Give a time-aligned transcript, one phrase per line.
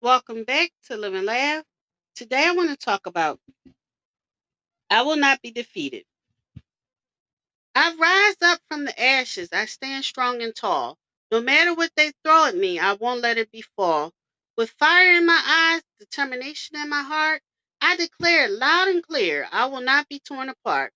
[0.00, 1.64] Welcome back to Live and Laugh.
[2.14, 3.40] Today I want to talk about
[4.90, 6.04] I will not be defeated.
[7.74, 9.48] I rise up from the ashes.
[9.52, 10.98] I stand strong and tall.
[11.32, 14.12] No matter what they throw at me, I won't let it befall.
[14.56, 15.42] With fire in my
[15.74, 17.42] eyes, determination in my heart,
[17.80, 20.92] I declare loud and clear, I will not be torn apart.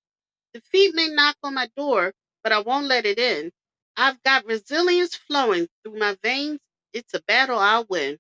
[0.55, 2.13] Defeat may knock on my door,
[2.45, 3.53] but I won't let it in.
[3.97, 6.61] I've got resilience flowing through my veins.
[6.93, 8.19] It's a battle I'll win.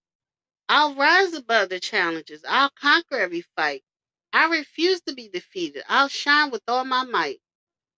[0.74, 2.42] I'll rise above the challenges.
[2.48, 3.84] I'll conquer every fight.
[4.32, 5.84] I refuse to be defeated.
[5.86, 7.42] I'll shine with all my might.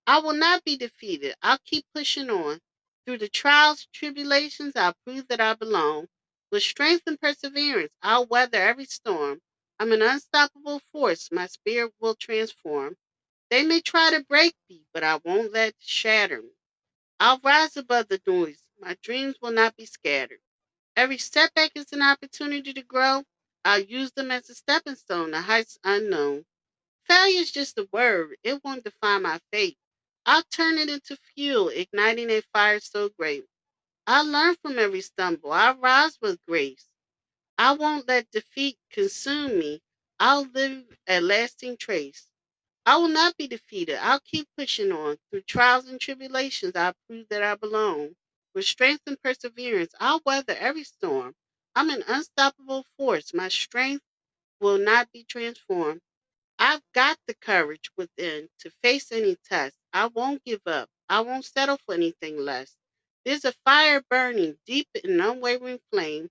[0.08, 1.36] I will not be defeated.
[1.40, 2.60] I'll keep pushing on.
[3.06, 6.08] Through the trials and tribulations, I'll prove that I belong.
[6.50, 9.40] With strength and perseverance, I'll weather every storm.
[9.78, 11.30] I'm an unstoppable force.
[11.30, 12.96] My spirit will transform.
[13.50, 16.50] They may try to break me, but I won't let shatter me.
[17.20, 18.64] I'll rise above the noise.
[18.80, 20.40] My dreams will not be scattered.
[20.96, 23.24] Every setback is an opportunity to grow.
[23.64, 26.44] I'll use them as a stepping stone to heights unknown.
[27.06, 29.78] Failure is just a word, it won't define my fate.
[30.26, 33.46] I'll turn it into fuel, igniting a fire so great.
[34.06, 35.52] I'll learn from every stumble.
[35.52, 36.86] I'll rise with grace.
[37.58, 39.82] I won't let defeat consume me.
[40.20, 42.28] I'll leave a lasting trace.
[42.86, 43.96] I will not be defeated.
[43.96, 45.18] I'll keep pushing on.
[45.30, 48.16] Through trials and tribulations, I'll prove that I belong.
[48.54, 51.34] With strength and perseverance, I'll weather every storm.
[51.74, 53.34] I'm an unstoppable force.
[53.34, 54.04] My strength
[54.60, 56.00] will not be transformed.
[56.58, 59.76] I've got the courage within to face any test.
[59.92, 60.88] I won't give up.
[61.08, 62.76] I won't settle for anything less.
[63.24, 66.30] There's a fire burning deep in unwavering flame.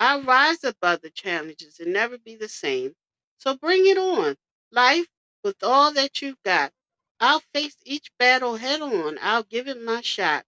[0.00, 2.94] I'll rise above the challenges and never be the same.
[3.38, 4.36] So bring it on,
[4.72, 5.08] life,
[5.44, 6.72] with all that you've got.
[7.20, 9.18] I'll face each battle head on.
[9.20, 10.44] I'll give it my shot.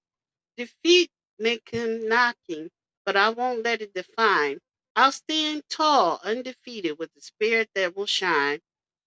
[0.56, 2.70] Defeat may come knocking,
[3.06, 4.60] but I won't let it define.
[4.96, 8.60] I'll stand tall, undefeated, with a spirit that will shine.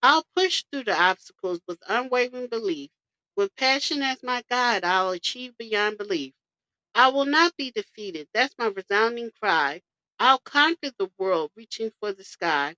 [0.04, 2.92] I'll push through the obstacles with unwavering belief.
[3.38, 6.34] With passion as my guide, I'll achieve beyond belief.
[6.96, 8.28] I will not be defeated.
[8.34, 9.82] That's my resounding cry.
[10.20, 12.76] I'll conquer the world, reaching for the sky.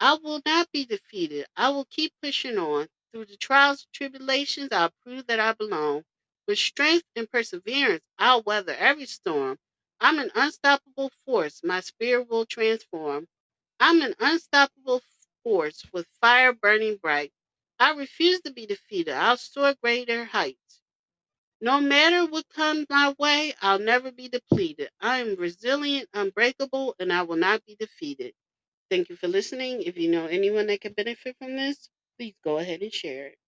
[0.00, 1.46] I will not be defeated.
[1.56, 2.88] I will keep pushing on.
[3.12, 6.04] Through the trials and tribulations, I'll prove that I belong.
[6.48, 9.58] With strength and perseverance, I'll weather every storm.
[10.00, 11.62] I'm an unstoppable force.
[11.64, 13.28] My spirit will transform.
[13.80, 15.02] I'm an unstoppable
[15.44, 17.32] force with fire burning bright.
[17.80, 19.14] I refuse to be defeated.
[19.14, 20.80] I'll soar greater heights.
[21.60, 24.90] No matter what comes my way, I'll never be depleted.
[25.00, 28.34] I am resilient, unbreakable, and I will not be defeated.
[28.90, 29.82] Thank you for listening.
[29.82, 33.38] If you know anyone that could benefit from this, please go ahead and share it.